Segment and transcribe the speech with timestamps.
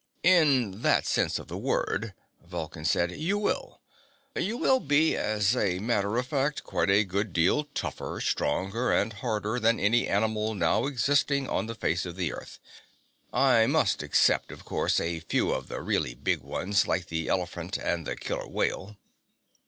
[0.23, 3.81] "In that sense of the word," Vulcan said, "you will.
[4.35, 9.13] You will be, as a matter of fact, quite a good deal tougher, stronger and
[9.13, 12.57] harder than any animal now existing on the face of the Earth.
[13.31, 17.77] I must except, of course, a few of the really big ones, like the elephant
[17.77, 18.97] and the killer whale."